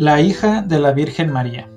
La 0.00 0.22
hija 0.22 0.62
de 0.62 0.78
la 0.78 0.92
Virgen 0.92 1.30
María. 1.30 1.68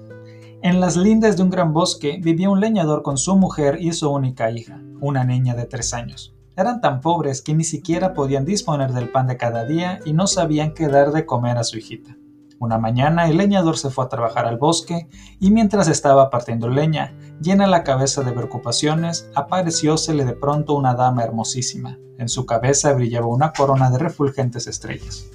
En 0.62 0.80
las 0.80 0.96
lindes 0.96 1.36
de 1.36 1.44
un 1.44 1.50
gran 1.50 1.74
bosque 1.74 2.22
vivía 2.24 2.50
un 2.50 2.62
leñador 2.62 3.04
con 3.04 3.18
su 3.18 3.36
mujer 3.36 3.80
y 3.82 3.92
su 3.92 4.10
única 4.10 4.50
hija, 4.50 4.80
una 5.02 5.26
niña 5.26 5.56
de 5.56 5.66
tres 5.66 5.94
años. 5.94 6.34
Eran 6.56 6.80
tan 6.80 7.02
pobres 7.02 7.42
que 7.42 7.54
ni 7.54 7.66
siquiera 7.66 8.14
podían 8.14 8.46
disponer 8.46 8.94
del 8.94 9.10
pan 9.10 9.28
de 9.28 9.36
cada 9.36 9.66
día 9.66 10.00
y 10.06 10.14
no 10.14 10.26
sabían 10.28 10.74
qué 10.74 10.88
dar 10.88 11.12
de 11.12 11.26
comer 11.26 11.58
a 11.58 11.66
su 11.66 11.78
hijita. 11.78 12.16
Una 12.60 12.78
mañana 12.78 13.28
el 13.28 13.36
leñador 13.36 13.78
se 13.78 13.90
fue 13.90 14.06
a 14.06 14.08
trabajar 14.08 14.46
al 14.46 14.58
bosque 14.58 15.10
y 15.42 15.52
mientras 15.52 15.90
estaba 15.90 16.30
partiendo 16.30 16.70
leña, 16.70 17.14
llena 17.42 17.68
la 17.68 17.84
cabeza 17.84 18.24
de 18.24 18.32
preocupaciones, 18.32 19.30
apareciósele 19.36 20.24
de 20.24 20.32
pronto 20.32 20.76
una 20.76 20.94
dama 20.94 21.26
hermosísima. 21.26 21.98
En 22.18 22.30
su 22.30 22.46
cabeza 22.46 22.94
brillaba 22.94 23.28
una 23.28 23.52
corona 23.52 23.92
de 23.92 23.98
refulgentes 23.98 24.66
estrellas. 24.68 25.30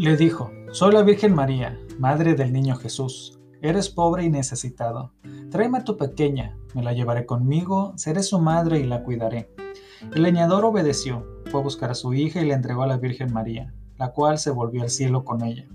Le 0.00 0.16
dijo, 0.16 0.50
soy 0.72 0.94
la 0.94 1.02
Virgen 1.02 1.34
María, 1.34 1.78
Madre 1.98 2.34
del 2.34 2.54
Niño 2.54 2.74
Jesús. 2.76 3.38
Eres 3.60 3.90
pobre 3.90 4.24
y 4.24 4.30
necesitado. 4.30 5.12
Tráeme 5.50 5.76
a 5.76 5.84
tu 5.84 5.98
pequeña, 5.98 6.56
me 6.74 6.82
la 6.82 6.94
llevaré 6.94 7.26
conmigo, 7.26 7.92
seré 7.96 8.22
su 8.22 8.38
madre 8.38 8.78
y 8.78 8.84
la 8.84 9.02
cuidaré. 9.02 9.52
El 10.14 10.22
leñador 10.22 10.64
obedeció, 10.64 11.26
fue 11.50 11.60
a 11.60 11.64
buscar 11.64 11.90
a 11.90 11.94
su 11.94 12.14
hija 12.14 12.40
y 12.40 12.46
le 12.46 12.54
entregó 12.54 12.82
a 12.82 12.86
la 12.86 12.96
Virgen 12.96 13.30
María, 13.30 13.74
la 13.98 14.12
cual 14.12 14.38
se 14.38 14.50
volvió 14.50 14.80
al 14.80 14.88
cielo 14.88 15.22
con 15.22 15.44
ella. 15.44 15.68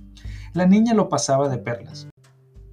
La 0.54 0.66
niña 0.66 0.96
lo 0.96 1.08
pasaba 1.08 1.48
de 1.48 1.60
perlas. 1.60 2.08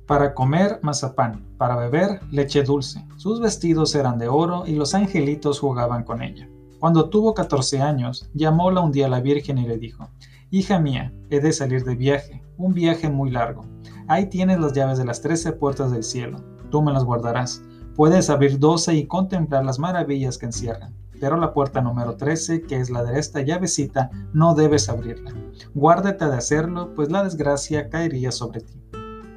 Para 0.06 0.32
comer, 0.32 0.80
mazapán, 0.80 1.44
para 1.58 1.76
beber, 1.76 2.20
leche 2.30 2.62
dulce. 2.62 3.04
Sus 3.18 3.42
vestidos 3.42 3.94
eran 3.94 4.16
de 4.16 4.28
oro 4.28 4.64
y 4.66 4.74
los 4.74 4.94
angelitos 4.94 5.60
jugaban 5.60 6.04
con 6.04 6.22
ella. 6.22 6.48
Cuando 6.78 7.10
tuvo 7.10 7.34
14 7.34 7.82
años, 7.82 8.30
llamóla 8.32 8.80
un 8.80 8.90
día 8.90 9.04
a 9.04 9.10
la 9.10 9.20
Virgen 9.20 9.58
y 9.58 9.68
le 9.68 9.76
dijo, 9.76 10.08
Hija 10.54 10.78
mía, 10.78 11.14
he 11.30 11.40
de 11.40 11.50
salir 11.50 11.82
de 11.82 11.94
viaje, 11.94 12.44
un 12.58 12.74
viaje 12.74 13.08
muy 13.08 13.30
largo. 13.30 13.64
Ahí 14.06 14.26
tienes 14.26 14.60
las 14.60 14.74
llaves 14.74 14.98
de 14.98 15.06
las 15.06 15.22
trece 15.22 15.52
puertas 15.52 15.90
del 15.90 16.02
cielo. 16.02 16.44
Tú 16.70 16.82
me 16.82 16.92
las 16.92 17.04
guardarás. 17.04 17.62
Puedes 17.96 18.28
abrir 18.28 18.58
doce 18.58 18.94
y 18.94 19.06
contemplar 19.06 19.64
las 19.64 19.78
maravillas 19.78 20.36
que 20.36 20.44
encierran. 20.44 20.94
Pero 21.18 21.38
la 21.38 21.54
puerta 21.54 21.80
número 21.80 22.18
13, 22.18 22.64
que 22.64 22.76
es 22.76 22.90
la 22.90 23.02
de 23.02 23.18
esta 23.18 23.40
llavecita, 23.40 24.10
no 24.34 24.54
debes 24.54 24.90
abrirla. 24.90 25.32
Guárdate 25.72 26.26
de 26.26 26.36
hacerlo, 26.36 26.94
pues 26.94 27.10
la 27.10 27.24
desgracia 27.24 27.88
caería 27.88 28.30
sobre 28.30 28.60
ti. 28.60 28.74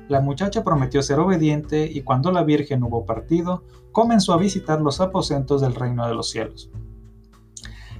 La 0.09 0.19
muchacha 0.19 0.65
prometió 0.65 1.01
ser 1.01 1.19
obediente 1.19 1.89
y 1.89 2.01
cuando 2.01 2.29
la 2.33 2.43
Virgen 2.43 2.83
hubo 2.83 3.05
partido, 3.05 3.63
comenzó 3.93 4.33
a 4.33 4.37
visitar 4.37 4.81
los 4.81 4.99
aposentos 4.99 5.61
del 5.61 5.75
reino 5.75 6.05
de 6.05 6.13
los 6.13 6.29
cielos. 6.29 6.69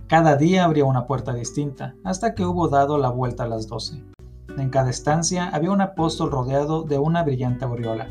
Cada 0.08 0.36
día 0.36 0.66
abría 0.66 0.86
una 0.86 1.08
puerta 1.08 1.34
distinta, 1.34 1.96
hasta 2.04 2.36
que 2.36 2.46
hubo 2.46 2.68
dado 2.68 3.00
la 3.00 3.10
vuelta 3.10 3.46
a 3.46 3.48
las 3.48 3.68
doce. 3.68 4.04
En 4.56 4.70
cada 4.70 4.92
estancia 4.92 5.50
había 5.50 5.72
un 5.72 5.82
apóstol 5.82 6.30
rodeado 6.30 6.84
de 6.84 7.00
una 7.00 7.24
brillante 7.24 7.66
aureola. 7.66 8.08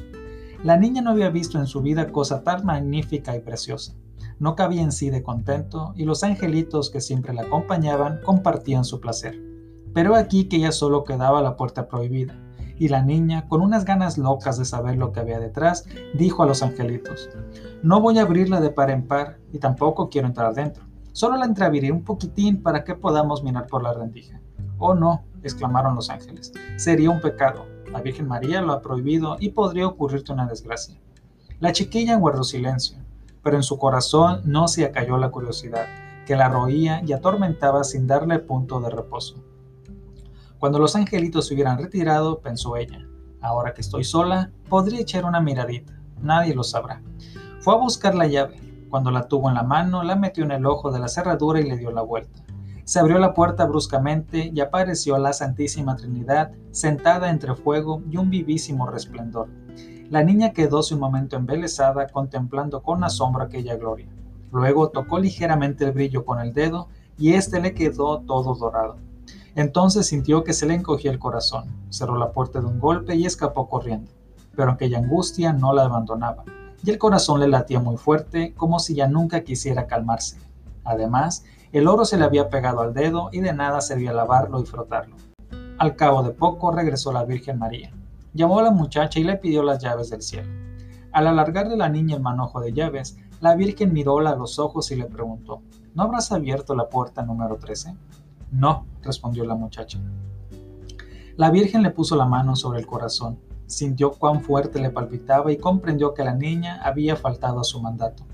La 0.64 0.76
niña 0.76 1.02
no 1.02 1.10
había 1.10 1.30
visto 1.30 1.56
en 1.56 1.68
su 1.68 1.82
vida 1.82 2.10
cosa 2.10 2.42
tan 2.42 2.66
magnífica 2.66 3.36
y 3.36 3.40
preciosa. 3.40 3.94
No 4.40 4.56
cabía 4.56 4.82
en 4.82 4.90
sí 4.90 5.08
de 5.08 5.22
contento, 5.22 5.92
y 5.94 6.04
los 6.04 6.24
angelitos 6.24 6.90
que 6.90 7.00
siempre 7.00 7.32
la 7.32 7.42
acompañaban 7.42 8.20
compartían 8.24 8.84
su 8.84 9.00
placer. 9.00 9.40
Pero 9.92 10.16
aquí 10.16 10.48
que 10.48 10.58
ya 10.58 10.72
solo 10.72 11.04
quedaba 11.04 11.42
la 11.42 11.56
puerta 11.56 11.86
prohibida, 11.86 12.34
y 12.76 12.88
la 12.88 13.02
niña, 13.02 13.46
con 13.46 13.60
unas 13.60 13.84
ganas 13.84 14.18
locas 14.18 14.58
de 14.58 14.64
saber 14.64 14.96
lo 14.96 15.12
que 15.12 15.20
había 15.20 15.38
detrás, 15.38 15.84
dijo 16.12 16.42
a 16.42 16.46
los 16.46 16.64
angelitos, 16.64 17.30
No 17.84 18.00
voy 18.00 18.18
a 18.18 18.22
abrirla 18.22 18.60
de 18.60 18.70
par 18.70 18.90
en 18.90 19.06
par, 19.06 19.38
y 19.52 19.60
tampoco 19.60 20.08
quiero 20.08 20.26
entrar 20.26 20.52
dentro. 20.54 20.92
Solo 21.14 21.36
la 21.36 21.44
entreabriré 21.44 21.92
un 21.92 22.02
poquitín 22.02 22.60
para 22.60 22.82
que 22.82 22.96
podamos 22.96 23.44
mirar 23.44 23.68
por 23.68 23.84
la 23.84 23.92
rendija. 23.92 24.40
Oh 24.78 24.96
no, 24.96 25.22
exclamaron 25.44 25.94
los 25.94 26.10
ángeles, 26.10 26.52
sería 26.74 27.08
un 27.08 27.20
pecado. 27.20 27.66
La 27.92 28.00
Virgen 28.00 28.26
María 28.26 28.60
lo 28.60 28.72
ha 28.72 28.82
prohibido 28.82 29.36
y 29.38 29.50
podría 29.50 29.86
ocurrirte 29.86 30.32
una 30.32 30.48
desgracia. 30.48 31.00
La 31.60 31.70
chiquilla 31.70 32.16
guardó 32.16 32.42
silencio, 32.42 32.98
pero 33.44 33.54
en 33.54 33.62
su 33.62 33.78
corazón 33.78 34.40
no 34.44 34.66
se 34.66 34.84
acalló 34.84 35.16
la 35.16 35.30
curiosidad, 35.30 35.86
que 36.26 36.34
la 36.34 36.48
roía 36.48 37.00
y 37.06 37.12
atormentaba 37.12 37.84
sin 37.84 38.08
darle 38.08 38.40
punto 38.40 38.80
de 38.80 38.90
reposo. 38.90 39.36
Cuando 40.58 40.80
los 40.80 40.96
angelitos 40.96 41.46
se 41.46 41.54
hubieran 41.54 41.78
retirado, 41.78 42.40
pensó 42.40 42.76
ella, 42.76 43.06
ahora 43.40 43.72
que 43.72 43.82
estoy 43.82 44.02
sola, 44.02 44.50
podría 44.68 45.02
echar 45.02 45.24
una 45.26 45.40
miradita, 45.40 45.96
nadie 46.20 46.56
lo 46.56 46.64
sabrá. 46.64 47.02
Fue 47.60 47.72
a 47.72 47.78
buscar 47.78 48.16
la 48.16 48.26
llave, 48.26 48.63
cuando 48.94 49.10
la 49.10 49.26
tuvo 49.26 49.48
en 49.48 49.56
la 49.56 49.64
mano, 49.64 50.04
la 50.04 50.14
metió 50.14 50.44
en 50.44 50.52
el 50.52 50.66
ojo 50.66 50.92
de 50.92 51.00
la 51.00 51.08
cerradura 51.08 51.58
y 51.58 51.68
le 51.68 51.76
dio 51.76 51.90
la 51.90 52.02
vuelta. 52.02 52.44
Se 52.84 53.00
abrió 53.00 53.18
la 53.18 53.34
puerta 53.34 53.66
bruscamente 53.66 54.52
y 54.54 54.60
apareció 54.60 55.18
la 55.18 55.32
Santísima 55.32 55.96
Trinidad 55.96 56.52
sentada 56.70 57.28
entre 57.28 57.56
fuego 57.56 58.02
y 58.08 58.18
un 58.18 58.30
vivísimo 58.30 58.86
resplendor. 58.86 59.48
La 60.10 60.22
niña 60.22 60.52
quedóse 60.52 60.94
un 60.94 61.00
momento 61.00 61.34
embelesada 61.34 62.06
contemplando 62.06 62.84
con 62.84 63.02
asombro 63.02 63.42
aquella 63.42 63.74
gloria. 63.74 64.06
Luego 64.52 64.90
tocó 64.90 65.18
ligeramente 65.18 65.84
el 65.86 65.90
brillo 65.90 66.24
con 66.24 66.38
el 66.38 66.52
dedo 66.52 66.86
y 67.18 67.32
éste 67.32 67.60
le 67.60 67.74
quedó 67.74 68.20
todo 68.20 68.54
dorado. 68.54 68.98
Entonces 69.56 70.06
sintió 70.06 70.44
que 70.44 70.52
se 70.52 70.66
le 70.66 70.74
encogía 70.74 71.10
el 71.10 71.18
corazón, 71.18 71.64
cerró 71.90 72.16
la 72.16 72.30
puerta 72.30 72.60
de 72.60 72.66
un 72.66 72.78
golpe 72.78 73.16
y 73.16 73.26
escapó 73.26 73.68
corriendo. 73.68 74.12
Pero 74.54 74.70
aquella 74.70 74.98
angustia 74.98 75.52
no 75.52 75.72
la 75.72 75.82
abandonaba 75.82 76.44
y 76.84 76.90
el 76.90 76.98
corazón 76.98 77.40
le 77.40 77.48
latía 77.48 77.80
muy 77.80 77.96
fuerte, 77.96 78.52
como 78.54 78.78
si 78.78 78.94
ya 78.94 79.08
nunca 79.08 79.40
quisiera 79.40 79.86
calmarse. 79.86 80.36
Además, 80.84 81.44
el 81.72 81.88
oro 81.88 82.04
se 82.04 82.18
le 82.18 82.24
había 82.24 82.50
pegado 82.50 82.82
al 82.82 82.92
dedo 82.92 83.30
y 83.32 83.40
de 83.40 83.54
nada 83.54 83.80
servía 83.80 84.12
lavarlo 84.12 84.60
y 84.60 84.66
frotarlo. 84.66 85.16
Al 85.78 85.96
cabo 85.96 86.22
de 86.22 86.30
poco 86.32 86.70
regresó 86.72 87.10
la 87.10 87.24
Virgen 87.24 87.58
María. 87.58 87.90
Llamó 88.34 88.58
a 88.58 88.64
la 88.64 88.70
muchacha 88.70 89.18
y 89.18 89.24
le 89.24 89.36
pidió 89.36 89.62
las 89.62 89.82
llaves 89.82 90.10
del 90.10 90.20
cielo. 90.20 90.48
Al 91.10 91.26
alargarle 91.26 91.76
la 91.76 91.88
niña 91.88 92.16
el 92.16 92.22
manojo 92.22 92.60
de 92.60 92.74
llaves, 92.74 93.16
la 93.40 93.54
Virgen 93.54 93.94
miróla 93.94 94.30
a 94.30 94.36
los 94.36 94.58
ojos 94.58 94.90
y 94.90 94.96
le 94.96 95.06
preguntó, 95.06 95.62
¿No 95.94 96.02
habrás 96.02 96.32
abierto 96.32 96.74
la 96.74 96.90
puerta 96.90 97.22
número 97.22 97.56
13? 97.56 97.94
No, 98.52 98.84
respondió 99.00 99.44
la 99.44 99.54
muchacha. 99.54 99.98
La 101.36 101.50
Virgen 101.50 101.82
le 101.82 101.90
puso 101.90 102.14
la 102.14 102.26
mano 102.26 102.56
sobre 102.56 102.80
el 102.80 102.86
corazón 102.86 103.38
Sintió 103.66 104.12
cuán 104.12 104.42
fuerte 104.42 104.80
le 104.80 104.90
palpitaba 104.90 105.50
y 105.50 105.56
comprendió 105.56 106.12
que 106.12 106.24
la 106.24 106.34
niña 106.34 106.80
había 106.82 107.16
faltado 107.16 107.60
a 107.60 107.64
su 107.64 107.80
mandato. 107.80 108.24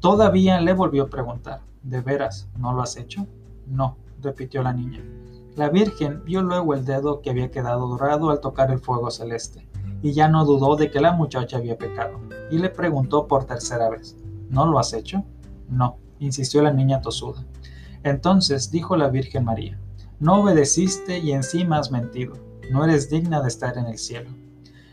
Todavía 0.00 0.60
le 0.60 0.74
volvió 0.74 1.04
a 1.04 1.08
preguntar, 1.08 1.60
¿de 1.82 2.00
veras 2.00 2.48
no 2.56 2.72
lo 2.72 2.82
has 2.82 2.96
hecho? 2.96 3.26
No, 3.66 3.96
repitió 4.22 4.62
la 4.62 4.72
niña. 4.72 5.02
La 5.56 5.70
Virgen 5.70 6.22
vio 6.24 6.42
luego 6.42 6.74
el 6.74 6.84
dedo 6.84 7.20
que 7.20 7.30
había 7.30 7.50
quedado 7.50 7.88
dorado 7.88 8.30
al 8.30 8.40
tocar 8.40 8.70
el 8.70 8.78
fuego 8.78 9.10
celeste, 9.10 9.66
y 10.02 10.12
ya 10.12 10.28
no 10.28 10.44
dudó 10.44 10.76
de 10.76 10.90
que 10.90 11.00
la 11.00 11.12
muchacha 11.12 11.56
había 11.56 11.76
pecado, 11.76 12.20
y 12.50 12.58
le 12.58 12.68
preguntó 12.68 13.26
por 13.26 13.44
tercera 13.44 13.88
vez, 13.88 14.16
¿no 14.50 14.66
lo 14.66 14.78
has 14.78 14.92
hecho? 14.92 15.24
No, 15.68 15.96
insistió 16.20 16.62
la 16.62 16.72
niña 16.72 17.00
tosuda. 17.00 17.44
Entonces 18.04 18.70
dijo 18.70 18.96
la 18.96 19.08
Virgen 19.08 19.44
María, 19.44 19.80
no 20.20 20.42
obedeciste 20.42 21.18
y 21.18 21.32
encima 21.32 21.78
has 21.78 21.90
mentido 21.90 22.47
no 22.70 22.84
eres 22.84 23.10
digna 23.10 23.40
de 23.40 23.48
estar 23.48 23.76
en 23.78 23.86
el 23.86 23.98
cielo. 23.98 24.30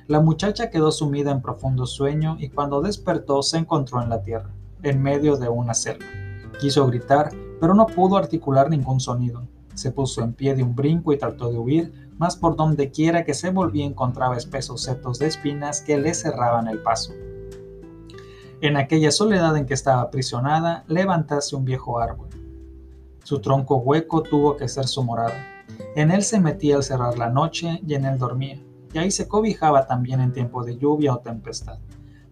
La 0.08 0.20
muchacha 0.20 0.70
quedó 0.70 0.92
sumida 0.92 1.32
en 1.32 1.42
profundo 1.42 1.86
sueño 1.86 2.38
y 2.40 2.50
cuando 2.50 2.82
despertó 2.82 3.42
se 3.42 3.58
encontró 3.58 4.04
en 4.04 4.10
la 4.10 4.22
tierra, 4.22 4.52
en 4.84 5.02
medio 5.02 5.36
de 5.38 5.50
una 5.50 5.74
selva. 5.74 6.06
Quiso 6.60 6.86
gritar, 6.88 7.32
pero 7.60 7.74
no 7.74 7.88
pudo 7.88 8.18
articular 8.18 8.70
ningún 8.70 9.00
sonido. 9.00 9.48
Se 9.74 9.92
puso 9.92 10.22
en 10.22 10.34
pie 10.34 10.56
de 10.56 10.64
un 10.64 10.76
brinco 10.76 11.12
y 11.12 11.18
trató 11.18 11.52
de 11.52 11.58
huir, 11.58 12.12
mas 12.18 12.36
por 12.36 12.56
donde 12.56 12.92
quiera 12.92 13.26
que 13.26 13.34
se 13.34 13.50
volvía 13.50 13.86
encontraba 13.86 14.38
espesos 14.38 14.84
setos 14.84 15.20
de 15.20 15.28
espinas 15.28 15.82
que 15.82 15.98
le 15.98 16.14
cerraban 16.14 16.68
el 16.68 16.82
paso. 16.82 17.14
En 18.62 18.78
aquella 18.78 19.12
soledad 19.12 19.58
en 19.58 19.66
que 19.66 19.74
estaba 19.74 20.02
aprisionada, 20.02 20.86
levantase 20.88 21.56
un 21.56 21.66
viejo 21.66 22.00
árbol. 22.00 22.30
Su 23.24 23.40
tronco 23.40 23.78
hueco 23.78 24.22
tuvo 24.22 24.56
que 24.56 24.68
ser 24.68 24.88
su 24.88 25.04
morada. 25.04 25.55
En 25.96 26.12
él 26.12 26.24
se 26.24 26.40
metía 26.40 26.76
al 26.76 26.84
cerrar 26.84 27.18
la 27.18 27.30
noche 27.30 27.82
y 27.86 27.94
en 27.94 28.06
él 28.06 28.18
dormía. 28.18 28.60
y 28.94 28.98
ahí 28.98 29.12
se 29.12 29.28
cobijaba 29.28 29.88
también 29.88 30.22
en 30.22 30.32
tiempo 30.32 30.64
de 30.64 30.78
lluvia 30.78 31.14
o 31.14 31.20
tempestad. 31.20 31.80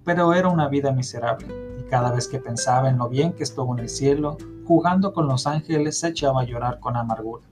Pero 0.06 0.34
era 0.34 0.48
una 0.48 0.70
vida 0.70 0.94
miserable, 0.94 1.48
y 1.78 1.84
cada 1.84 2.12
vez 2.12 2.30
que 2.30 2.40
pensaba 2.40 2.90
en 2.90 2.98
lo 2.98 3.10
bien 3.10 3.34
que 3.34 3.44
estuvo 3.44 3.74
en 3.74 3.84
el 3.84 3.90
cielo, 3.90 4.38
jugando 4.66 5.12
con 5.12 5.28
los 5.28 5.46
ángeles, 5.46 6.00
se 6.00 6.10
echaba 6.10 6.42
a 6.42 6.46
llorar 6.46 6.80
con 6.80 6.96
amargura. 6.96 7.44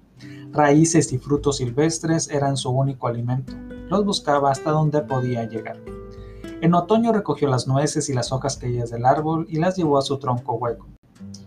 Raíces 0.52 1.12
y 1.12 1.18
frutos 1.18 1.58
silvestres 1.58 2.30
eran 2.30 2.56
su 2.56 2.70
único 2.70 3.08
alimento. 3.08 3.54
Los 3.90 4.06
buscaba 4.06 4.52
hasta 4.52 4.72
donde 4.72 5.02
podía 5.02 5.44
llegar. 5.44 5.78
En 6.62 6.74
otoño 6.74 7.12
recogió 7.12 7.50
las 7.50 7.68
nueces 7.68 8.08
y 8.10 8.14
las 8.14 8.32
hojas 8.32 8.58
caídas 8.58 8.92
del 8.92 9.06
árbol 9.06 9.48
y 9.50 9.58
las 9.58 9.76
llevó 9.78 9.98
a 9.98 10.04
su 10.04 10.20
tronco 10.20 10.54
hueco. 10.54 10.88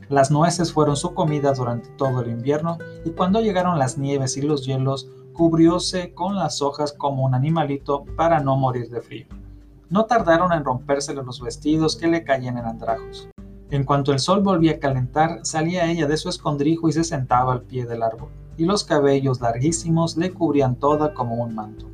Las 0.09 0.31
nueces 0.31 0.73
fueron 0.73 0.97
su 0.97 1.15
comida 1.15 1.53
durante 1.55 1.89
todo 1.91 2.21
el 2.21 2.31
invierno 2.31 2.79
y 3.05 3.11
cuando 3.11 3.41
llegaron 3.41 3.79
las 3.79 3.97
nieves 3.97 4.37
y 4.37 4.43
los 4.43 4.67
hielos, 4.67 5.09
cubrióse 5.33 6.15
con 6.15 6.37
las 6.37 6.63
hojas 6.63 6.93
como 6.93 7.25
un 7.25 7.35
animalito 7.35 8.05
para 8.17 8.41
no 8.41 8.57
morir 8.57 8.89
de 8.91 9.01
frío. 9.01 9.27
No 9.91 10.07
tardaron 10.07 10.53
en 10.53 10.65
rompérsele 10.65 11.23
los 11.23 11.41
vestidos 11.41 11.97
que 11.97 12.09
le 12.09 12.25
caían 12.25 12.59
en 12.59 12.67
andrajos. 12.67 13.29
En 13.71 13.85
cuanto 13.85 14.13
el 14.13 14.19
sol 14.19 14.43
volvía 14.43 14.73
a 14.73 14.79
calentar, 14.79 15.41
salía 15.43 15.91
ella 15.91 16.07
de 16.07 16.17
su 16.17 16.29
escondrijo 16.29 16.89
y 16.89 16.93
se 16.93 17.03
sentaba 17.03 17.53
al 17.53 17.63
pie 17.63 17.87
del 17.87 18.03
árbol, 18.03 18.29
y 18.57 18.65
los 18.67 18.85
cabellos 18.85 19.41
larguísimos 19.41 20.17
le 20.17 20.33
cubrían 20.33 20.77
toda 20.77 21.15
como 21.15 21.37
un 21.37 21.55
manto. 21.55 21.87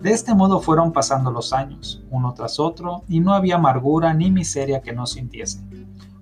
De 0.00 0.10
este 0.10 0.34
modo 0.34 0.60
fueron 0.60 0.92
pasando 0.92 1.30
los 1.30 1.52
años, 1.52 2.02
uno 2.10 2.34
tras 2.34 2.58
otro, 2.58 3.04
y 3.08 3.20
no 3.20 3.34
había 3.34 3.56
amargura 3.56 4.12
ni 4.14 4.30
miseria 4.30 4.80
que 4.80 4.92
no 4.92 5.06
sintiese. 5.06 5.60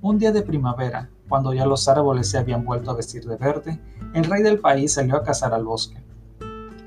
Un 0.04 0.18
día 0.18 0.32
de 0.32 0.42
primavera, 0.42 1.08
cuando 1.30 1.54
ya 1.54 1.64
los 1.64 1.88
árboles 1.88 2.28
se 2.28 2.36
habían 2.36 2.66
vuelto 2.66 2.90
a 2.90 2.94
vestir 2.94 3.24
de 3.24 3.36
verde, 3.36 3.80
el 4.12 4.24
rey 4.24 4.42
del 4.42 4.58
país 4.58 4.92
salió 4.92 5.16
a 5.16 5.22
cazar 5.22 5.54
al 5.54 5.64
bosque. 5.64 5.96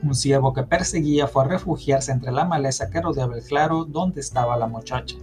Un 0.04 0.14
ciervo 0.14 0.54
que 0.54 0.62
perseguía 0.62 1.26
fue 1.26 1.44
a 1.44 1.48
refugiarse 1.48 2.12
entre 2.12 2.32
la 2.32 2.46
maleza 2.46 2.92
que 2.92 3.02
rodeaba 3.02 3.36
el 3.36 3.44
claro 3.44 3.86
donde 3.86 4.22
estaba 4.22 4.56
la 4.56 4.68
muchacha. 4.68 5.16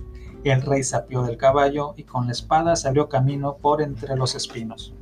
El 0.42 0.62
rey 0.62 0.82
sapió 0.82 1.22
del 1.22 1.36
caballo 1.36 1.94
y 1.96 2.02
con 2.02 2.26
la 2.26 2.32
espada 2.32 2.74
salió 2.74 3.08
camino 3.08 3.58
por 3.58 3.80
entre 3.80 4.16
los 4.16 4.34
espinos. 4.34 4.92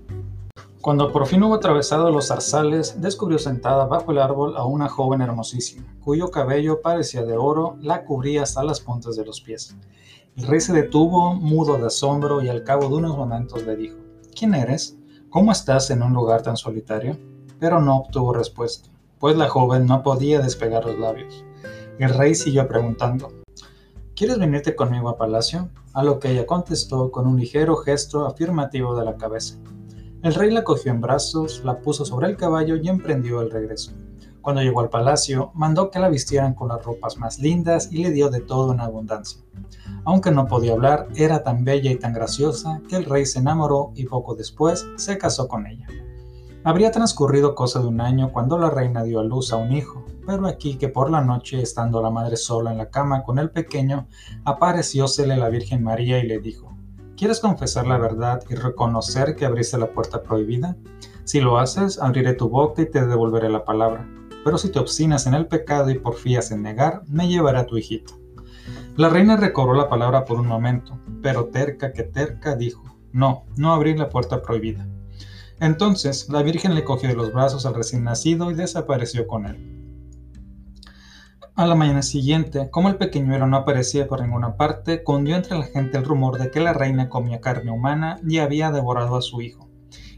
Cuando 0.82 1.10
por 1.12 1.26
fin 1.26 1.42
hubo 1.44 1.54
atravesado 1.54 2.10
los 2.10 2.28
zarzales, 2.28 3.00
descubrió 3.00 3.38
sentada 3.38 3.86
bajo 3.86 4.12
el 4.12 4.18
árbol 4.18 4.54
a 4.54 4.66
una 4.66 4.90
joven 4.90 5.22
hermosísima, 5.22 5.96
cuyo 6.04 6.30
cabello 6.30 6.82
parecía 6.82 7.22
de 7.22 7.38
oro, 7.38 7.78
la 7.80 8.04
cubría 8.04 8.42
hasta 8.42 8.62
las 8.62 8.80
puntas 8.80 9.16
de 9.16 9.24
los 9.24 9.40
pies. 9.40 9.74
El 10.34 10.46
rey 10.46 10.60
se 10.60 10.72
detuvo, 10.72 11.34
mudo 11.34 11.76
de 11.76 11.88
asombro, 11.88 12.40
y 12.40 12.48
al 12.48 12.64
cabo 12.64 12.88
de 12.88 12.94
unos 12.94 13.14
momentos 13.18 13.66
le 13.66 13.76
dijo, 13.76 13.98
¿Quién 14.34 14.54
eres? 14.54 14.96
¿Cómo 15.28 15.52
estás 15.52 15.90
en 15.90 16.02
un 16.02 16.14
lugar 16.14 16.40
tan 16.40 16.56
solitario? 16.56 17.18
Pero 17.60 17.82
no 17.82 17.98
obtuvo 17.98 18.32
respuesta, 18.32 18.88
pues 19.18 19.36
la 19.36 19.50
joven 19.50 19.84
no 19.84 20.02
podía 20.02 20.40
despegar 20.40 20.86
los 20.86 20.98
labios. 20.98 21.44
El 21.98 22.14
rey 22.14 22.34
siguió 22.34 22.66
preguntando, 22.66 23.28
¿Quieres 24.16 24.38
venirte 24.38 24.74
conmigo 24.74 25.10
a 25.10 25.18
palacio? 25.18 25.68
A 25.92 26.02
lo 26.02 26.18
que 26.18 26.30
ella 26.30 26.46
contestó 26.46 27.10
con 27.10 27.26
un 27.26 27.38
ligero 27.38 27.76
gesto 27.76 28.24
afirmativo 28.24 28.96
de 28.96 29.04
la 29.04 29.18
cabeza. 29.18 29.58
El 30.22 30.34
rey 30.34 30.50
la 30.50 30.64
cogió 30.64 30.92
en 30.92 31.02
brazos, 31.02 31.62
la 31.62 31.80
puso 31.82 32.06
sobre 32.06 32.28
el 32.28 32.38
caballo 32.38 32.76
y 32.76 32.88
emprendió 32.88 33.42
el 33.42 33.50
regreso. 33.50 33.92
Cuando 34.40 34.62
llegó 34.62 34.80
al 34.80 34.88
palacio, 34.88 35.50
mandó 35.54 35.90
que 35.90 35.98
la 35.98 36.08
vistieran 36.08 36.54
con 36.54 36.68
las 36.68 36.82
ropas 36.82 37.18
más 37.18 37.38
lindas 37.38 37.92
y 37.92 37.98
le 37.98 38.10
dio 38.10 38.30
de 38.30 38.40
todo 38.40 38.72
en 38.72 38.80
abundancia. 38.80 39.42
Aunque 40.04 40.30
no 40.30 40.46
podía 40.46 40.72
hablar, 40.72 41.08
era 41.14 41.42
tan 41.42 41.64
bella 41.64 41.90
y 41.90 41.96
tan 41.96 42.12
graciosa 42.12 42.80
que 42.88 42.96
el 42.96 43.04
rey 43.04 43.24
se 43.24 43.38
enamoró 43.38 43.92
y 43.94 44.04
poco 44.04 44.34
después 44.34 44.86
se 44.96 45.18
casó 45.18 45.48
con 45.48 45.66
ella. 45.66 45.86
Habría 46.64 46.90
transcurrido 46.90 47.54
cosa 47.54 47.80
de 47.80 47.86
un 47.86 48.00
año 48.00 48.32
cuando 48.32 48.58
la 48.58 48.70
reina 48.70 49.02
dio 49.02 49.20
a 49.20 49.24
luz 49.24 49.52
a 49.52 49.56
un 49.56 49.72
hijo, 49.72 50.04
pero 50.26 50.46
aquí 50.46 50.76
que 50.76 50.88
por 50.88 51.10
la 51.10 51.20
noche, 51.20 51.60
estando 51.60 52.00
la 52.00 52.10
madre 52.10 52.36
sola 52.36 52.72
en 52.72 52.78
la 52.78 52.90
cama 52.90 53.24
con 53.24 53.38
el 53.38 53.50
pequeño, 53.50 54.06
apareciósele 54.44 55.36
la 55.36 55.48
Virgen 55.48 55.82
María 55.82 56.18
y 56.18 56.26
le 56.26 56.38
dijo, 56.38 56.72
¿Quieres 57.16 57.40
confesar 57.40 57.86
la 57.86 57.98
verdad 57.98 58.42
y 58.48 58.54
reconocer 58.54 59.36
que 59.36 59.44
abriste 59.44 59.78
la 59.78 59.92
puerta 59.92 60.22
prohibida? 60.22 60.76
Si 61.24 61.40
lo 61.40 61.58
haces, 61.58 62.00
abriré 62.00 62.34
tu 62.34 62.48
boca 62.48 62.82
y 62.82 62.90
te 62.90 63.06
devolveré 63.06 63.48
la 63.48 63.64
palabra. 63.64 64.08
Pero 64.44 64.58
si 64.58 64.70
te 64.70 64.80
obstinas 64.80 65.26
en 65.26 65.34
el 65.34 65.46
pecado 65.46 65.90
y 65.90 65.98
porfías 65.98 66.50
en 66.50 66.62
negar, 66.62 67.02
me 67.06 67.28
llevaré 67.28 67.58
a 67.58 67.66
tu 67.66 67.76
hijito. 67.76 68.21
La 68.94 69.08
reina 69.08 69.38
recobró 69.38 69.72
la 69.72 69.88
palabra 69.88 70.26
por 70.26 70.38
un 70.38 70.46
momento, 70.46 71.00
pero 71.22 71.46
terca 71.46 71.94
que 71.94 72.02
terca 72.02 72.56
dijo, 72.56 72.98
no, 73.10 73.46
no 73.56 73.72
abrir 73.72 73.98
la 73.98 74.10
puerta 74.10 74.42
prohibida. 74.42 74.86
Entonces 75.60 76.28
la 76.28 76.42
Virgen 76.42 76.74
le 76.74 76.84
cogió 76.84 77.08
de 77.08 77.14
los 77.14 77.32
brazos 77.32 77.64
al 77.64 77.74
recién 77.74 78.04
nacido 78.04 78.50
y 78.50 78.54
desapareció 78.54 79.26
con 79.26 79.46
él. 79.46 79.82
A 81.54 81.66
la 81.66 81.74
mañana 81.74 82.02
siguiente, 82.02 82.68
como 82.70 82.90
el 82.90 82.96
pequeñuelo 82.96 83.46
no 83.46 83.56
aparecía 83.56 84.06
por 84.06 84.20
ninguna 84.20 84.58
parte, 84.58 85.02
cundió 85.02 85.36
entre 85.36 85.56
la 85.56 85.64
gente 85.64 85.96
el 85.96 86.04
rumor 86.04 86.38
de 86.38 86.50
que 86.50 86.60
la 86.60 86.74
reina 86.74 87.08
comía 87.08 87.40
carne 87.40 87.70
humana 87.70 88.20
y 88.28 88.38
había 88.38 88.70
devorado 88.70 89.16
a 89.16 89.22
su 89.22 89.40
hijo. 89.40 89.70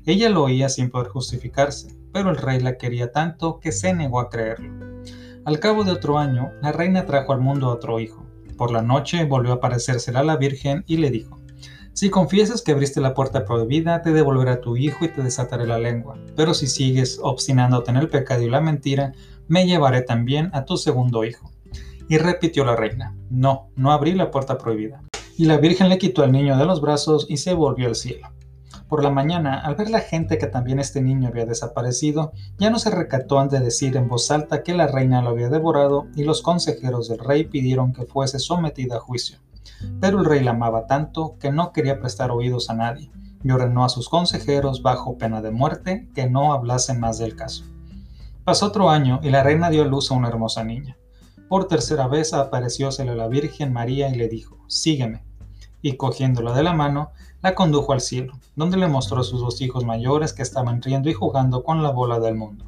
Ella 0.04 0.28
lo 0.30 0.42
oía 0.42 0.68
sin 0.68 0.90
poder 0.90 1.08
justificarse, 1.08 1.96
pero 2.12 2.30
el 2.30 2.38
rey 2.38 2.58
la 2.58 2.76
quería 2.76 3.12
tanto 3.12 3.60
que 3.60 3.70
se 3.70 3.94
negó 3.94 4.18
a 4.18 4.30
creerlo. 4.30 5.02
Al 5.44 5.60
cabo 5.60 5.84
de 5.84 5.92
otro 5.92 6.18
año, 6.18 6.50
la 6.60 6.72
reina 6.72 7.06
trajo 7.06 7.32
al 7.32 7.40
mundo 7.40 7.68
otro 7.68 8.00
hijo, 8.00 8.24
por 8.56 8.70
la 8.70 8.82
noche 8.82 9.24
volvió 9.24 9.52
a 9.52 9.56
aparecérsela 9.56 10.20
a 10.20 10.24
la 10.24 10.36
Virgen 10.36 10.84
y 10.86 10.96
le 10.96 11.10
dijo, 11.10 11.40
Si 11.92 12.10
confiesas 12.10 12.62
que 12.62 12.72
abriste 12.72 13.00
la 13.00 13.14
puerta 13.14 13.44
prohibida, 13.44 14.02
te 14.02 14.12
devolveré 14.12 14.52
a 14.52 14.60
tu 14.60 14.76
hijo 14.76 15.04
y 15.04 15.08
te 15.08 15.22
desataré 15.22 15.66
la 15.66 15.78
lengua, 15.78 16.16
pero 16.36 16.54
si 16.54 16.66
sigues 16.66 17.18
obstinándote 17.22 17.90
en 17.90 17.96
el 17.96 18.08
pecado 18.08 18.42
y 18.42 18.50
la 18.50 18.60
mentira, 18.60 19.12
me 19.48 19.66
llevaré 19.66 20.02
también 20.02 20.50
a 20.52 20.64
tu 20.64 20.76
segundo 20.76 21.24
hijo. 21.24 21.50
Y 22.08 22.18
repitió 22.18 22.64
la 22.64 22.76
reina, 22.76 23.16
No, 23.30 23.70
no 23.76 23.92
abrí 23.92 24.14
la 24.14 24.30
puerta 24.30 24.58
prohibida. 24.58 25.02
Y 25.36 25.46
la 25.46 25.56
Virgen 25.56 25.88
le 25.88 25.98
quitó 25.98 26.22
al 26.22 26.32
niño 26.32 26.56
de 26.56 26.64
los 26.64 26.80
brazos 26.80 27.26
y 27.28 27.38
se 27.38 27.54
volvió 27.54 27.88
al 27.88 27.94
cielo. 27.94 28.28
Por 28.88 29.02
la 29.02 29.10
mañana, 29.10 29.60
al 29.60 29.76
ver 29.76 29.90
la 29.90 30.00
gente 30.00 30.38
que 30.38 30.46
también 30.46 30.78
este 30.78 31.00
niño 31.00 31.28
había 31.28 31.46
desaparecido, 31.46 32.32
ya 32.58 32.70
no 32.70 32.78
se 32.78 32.90
recató 32.90 33.44
de 33.46 33.60
decir 33.60 33.96
en 33.96 34.08
voz 34.08 34.30
alta 34.30 34.62
que 34.62 34.74
la 34.74 34.86
reina 34.86 35.22
lo 35.22 35.30
había 35.30 35.48
devorado 35.48 36.06
y 36.14 36.24
los 36.24 36.42
consejeros 36.42 37.08
del 37.08 37.18
rey 37.18 37.44
pidieron 37.44 37.92
que 37.92 38.04
fuese 38.04 38.38
sometida 38.38 38.96
a 38.96 39.00
juicio. 39.00 39.38
Pero 40.00 40.20
el 40.20 40.24
rey 40.24 40.44
la 40.44 40.52
amaba 40.52 40.86
tanto 40.86 41.36
que 41.40 41.50
no 41.50 41.72
quería 41.72 41.98
prestar 41.98 42.30
oídos 42.30 42.70
a 42.70 42.74
nadie 42.74 43.10
y 43.42 43.50
ordenó 43.50 43.84
a 43.84 43.88
sus 43.88 44.08
consejeros, 44.08 44.82
bajo 44.82 45.18
pena 45.18 45.42
de 45.42 45.50
muerte, 45.50 46.08
que 46.14 46.28
no 46.28 46.52
hablasen 46.52 47.00
más 47.00 47.18
del 47.18 47.36
caso. 47.36 47.64
Pasó 48.44 48.66
otro 48.66 48.90
año 48.90 49.20
y 49.22 49.30
la 49.30 49.42
reina 49.42 49.70
dio 49.70 49.84
luz 49.84 50.10
a 50.10 50.14
una 50.14 50.28
hermosa 50.28 50.64
niña. 50.64 50.96
Por 51.48 51.68
tercera 51.68 52.08
vez 52.08 52.32
apareciósele 52.32 53.14
la 53.14 53.28
Virgen 53.28 53.72
María 53.72 54.08
y 54.08 54.14
le 54.14 54.28
dijo, 54.28 54.58
Sígueme. 54.66 55.24
Y 55.82 55.96
cogiéndola 55.96 56.54
de 56.54 56.62
la 56.62 56.72
mano, 56.72 57.10
la 57.44 57.54
condujo 57.54 57.92
al 57.92 58.00
cielo, 58.00 58.40
donde 58.56 58.78
le 58.78 58.88
mostró 58.88 59.20
a 59.20 59.22
sus 59.22 59.38
dos 59.38 59.60
hijos 59.60 59.84
mayores 59.84 60.32
que 60.32 60.40
estaban 60.40 60.80
riendo 60.80 61.10
y 61.10 61.12
jugando 61.12 61.62
con 61.62 61.82
la 61.82 61.90
bola 61.90 62.18
del 62.18 62.36
mundo. 62.36 62.64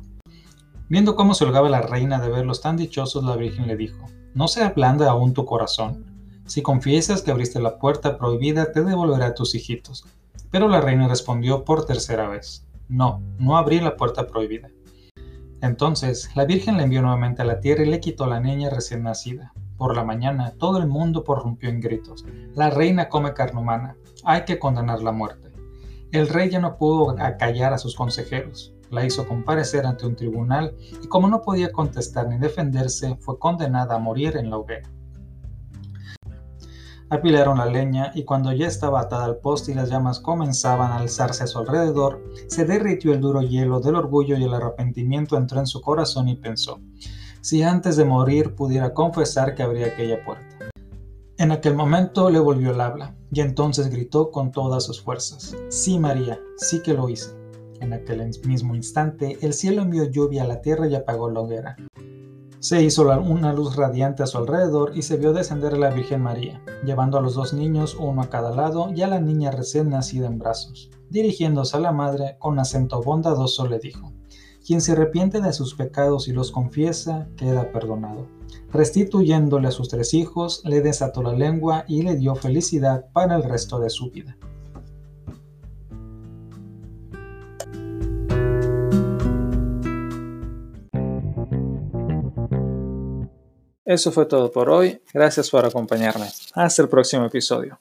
Viendo 0.91 1.17
cómo 1.17 1.33
se 1.33 1.47
holgaba 1.47 1.71
la 1.71 1.81
reina 1.81 2.21
de 2.21 2.29
verlos 2.29 2.61
tan 2.61 2.77
dichosos, 2.77 3.25
la 3.25 3.37
Virgen 3.37 3.69
le 3.69 3.77
dijo, 3.79 4.05
No 4.35 4.49
se 4.49 4.63
ablanda 4.63 5.11
aún 5.11 5.33
tu 5.33 5.47
corazón. 5.47 6.05
Si 6.45 6.61
confiesas 6.61 7.23
que 7.23 7.31
abriste 7.31 7.59
la 7.59 7.79
puerta 7.79 8.19
prohibida, 8.19 8.71
te 8.71 8.85
devolveré 8.85 9.25
a 9.25 9.35
tus 9.35 9.55
hijitos. 9.55 10.05
Pero 10.51 10.69
la 10.69 10.83
reina 10.83 11.09
respondió 11.09 11.65
por 11.65 11.87
tercera 11.87 12.29
vez, 12.29 12.67
No, 12.87 13.23
no 13.39 13.57
abrí 13.57 13.81
la 13.81 13.97
puerta 13.97 14.27
prohibida. 14.27 14.69
Entonces 15.63 16.29
la 16.37 16.45
Virgen 16.45 16.77
le 16.77 16.83
envió 16.83 17.01
nuevamente 17.01 17.41
a 17.41 17.47
la 17.47 17.61
tierra 17.61 17.83
y 17.83 17.89
le 17.89 18.01
quitó 18.01 18.27
la 18.27 18.41
niña 18.41 18.69
recién 18.69 19.05
nacida. 19.05 19.55
Por 19.77 19.95
la 19.95 20.05
mañana 20.05 20.55
todo 20.59 20.79
el 20.79 20.87
mundo 20.87 21.23
prorrumpió 21.23 21.69
en 21.69 21.81
gritos. 21.81 22.25
La 22.55 22.71
reina 22.71 23.09
come 23.09 23.35
carne 23.35 23.61
humana. 23.61 23.97
Hay 24.25 24.45
que 24.45 24.59
condenar 24.59 25.03
la 25.03 25.13
muerte. 25.13 25.53
El 26.13 26.29
rey 26.29 26.49
ya 26.51 26.61
no 26.61 26.77
pudo 26.79 27.15
acallar 27.19 27.73
a 27.73 27.79
sus 27.79 27.95
consejeros. 27.95 28.73
La 28.91 29.05
hizo 29.05 29.27
comparecer 29.27 29.85
ante 29.85 30.07
un 30.07 30.17
tribunal 30.17 30.75
y 31.03 31.09
como 31.09 31.29
no 31.29 31.43
podía 31.43 31.73
contestar 31.73 32.29
ni 32.29 32.39
defenderse, 32.39 33.17
fue 33.17 33.39
condenada 33.39 33.97
a 33.97 33.99
morir 33.99 34.37
en 34.37 34.49
la 34.49 34.59
hoguera. 34.59 34.89
Apilaron 37.09 37.59
la 37.59 37.67
leña 37.67 38.11
y 38.15 38.25
cuando 38.25 38.53
ya 38.53 38.67
estaba 38.67 39.01
atada 39.01 39.27
al 39.27 39.37
poste 39.37 39.71
y 39.71 39.75
las 39.75 39.91
llamas 39.91 40.19
comenzaban 40.19 40.91
a 40.91 40.97
alzarse 40.97 41.45
a 41.45 41.47
su 41.47 41.59
alrededor, 41.59 42.21
se 42.49 42.65
derritió 42.65 43.13
el 43.13 43.21
duro 43.21 43.43
hielo 43.43 43.79
del 43.79 43.95
orgullo 43.95 44.37
y 44.37 44.43
el 44.43 44.53
arrepentimiento 44.53 45.37
entró 45.37 45.61
en 45.61 45.69
su 45.69 45.81
corazón 45.81 46.27
y 46.29 46.35
pensó, 46.35 46.81
si 47.47 47.63
antes 47.63 47.95
de 47.95 48.05
morir 48.05 48.57
pudiera 48.57 48.93
confesar 48.93 49.55
que 49.55 49.63
abría 49.63 49.87
aquella 49.87 50.25
puerta. 50.25 50.69
En 51.39 51.53
aquel 51.53 51.77
momento 51.77 52.29
le 52.29 52.41
volvió 52.41 52.73
el 52.73 52.81
habla, 52.81 53.15
y 53.31 53.41
entonces 53.41 53.89
gritó 53.89 54.33
con 54.33 54.51
todas 54.51 54.83
sus 54.83 55.01
fuerzas, 55.01 55.55
Sí, 55.69 55.97
María, 56.01 56.41
sí 56.57 56.83
que 56.83 56.93
lo 56.93 57.09
hice. 57.09 57.37
En 57.79 57.93
aquel 57.93 58.29
mismo 58.45 58.75
instante, 58.75 59.39
el 59.43 59.53
cielo 59.53 59.83
envió 59.83 60.11
lluvia 60.11 60.43
a 60.43 60.49
la 60.49 60.61
tierra 60.61 60.89
y 60.89 60.97
apagó 60.97 61.31
la 61.31 61.39
hoguera. 61.39 61.77
Se 62.59 62.83
hizo 62.83 63.09
una 63.21 63.53
luz 63.53 63.77
radiante 63.77 64.25
a 64.25 64.27
su 64.27 64.39
alrededor 64.39 64.97
y 64.97 65.03
se 65.03 65.17
vio 65.17 65.33
descender 65.33 65.75
a 65.75 65.79
la 65.79 65.91
Virgen 65.91 66.23
María, 66.23 66.61
llevando 66.85 67.17
a 67.17 67.21
los 67.21 67.37
dos 67.37 67.55
niños 67.55 67.97
uno 67.97 68.23
a 68.23 68.29
cada 68.29 68.51
lado 68.51 68.91
y 68.93 69.03
a 69.03 69.07
la 69.07 69.21
niña 69.21 69.53
recién 69.53 69.91
nacida 69.91 70.27
en 70.27 70.41
brazos. 70.41 70.91
Dirigiéndose 71.11 71.77
a 71.77 71.81
la 71.81 71.93
madre, 71.93 72.39
con 72.41 72.59
acento 72.59 73.01
bondadoso 73.03 73.69
le 73.69 73.79
dijo, 73.79 74.16
Quien 74.67 74.81
se 74.81 74.93
arrepiente 74.93 75.41
de 75.41 75.53
sus 75.53 75.75
pecados 75.75 76.27
y 76.27 76.33
los 76.33 76.51
confiesa, 76.51 77.29
queda 77.37 77.71
perdonado. 77.71 78.27
Restituyéndole 78.73 79.69
a 79.69 79.71
sus 79.71 79.89
tres 79.89 80.13
hijos, 80.13 80.63
le 80.65 80.81
desató 80.81 81.23
la 81.23 81.35
lengua 81.35 81.85
y 81.87 82.03
le 82.03 82.17
dio 82.17 82.35
felicidad 82.35 83.07
para 83.13 83.37
el 83.37 83.45
resto 83.45 83.79
de 83.79 83.91
su 83.91 84.11
vida. 84.11 84.37
Eso 93.85 94.11
fue 94.11 94.27
todo 94.27 94.51
por 94.51 94.69
hoy. 94.69 95.01
Gracias 95.15 95.49
por 95.49 95.65
acompañarme. 95.65 96.27
Hasta 96.55 96.83
el 96.83 96.89
próximo 96.89 97.25
episodio. 97.25 97.75